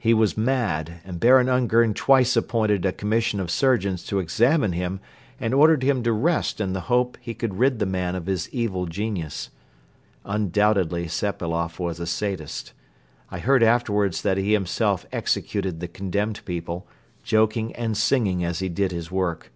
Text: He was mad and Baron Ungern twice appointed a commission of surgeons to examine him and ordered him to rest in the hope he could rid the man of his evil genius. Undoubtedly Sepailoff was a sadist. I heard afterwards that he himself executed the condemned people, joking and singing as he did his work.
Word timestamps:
He 0.00 0.12
was 0.12 0.36
mad 0.36 0.94
and 1.04 1.20
Baron 1.20 1.48
Ungern 1.48 1.94
twice 1.94 2.34
appointed 2.36 2.84
a 2.84 2.90
commission 2.90 3.38
of 3.38 3.48
surgeons 3.48 4.02
to 4.06 4.18
examine 4.18 4.72
him 4.72 4.98
and 5.38 5.54
ordered 5.54 5.84
him 5.84 6.02
to 6.02 6.12
rest 6.12 6.60
in 6.60 6.72
the 6.72 6.80
hope 6.90 7.16
he 7.20 7.32
could 7.32 7.60
rid 7.60 7.78
the 7.78 7.86
man 7.86 8.16
of 8.16 8.26
his 8.26 8.48
evil 8.52 8.86
genius. 8.86 9.50
Undoubtedly 10.24 11.06
Sepailoff 11.06 11.78
was 11.78 12.00
a 12.00 12.08
sadist. 12.08 12.72
I 13.30 13.38
heard 13.38 13.62
afterwards 13.62 14.22
that 14.22 14.36
he 14.36 14.52
himself 14.52 15.06
executed 15.12 15.78
the 15.78 15.86
condemned 15.86 16.40
people, 16.44 16.88
joking 17.22 17.72
and 17.76 17.96
singing 17.96 18.42
as 18.44 18.58
he 18.58 18.68
did 18.68 18.90
his 18.90 19.12
work. 19.12 19.52